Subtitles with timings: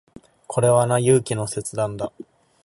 [0.47, 2.11] これはな、勇気の切断だ。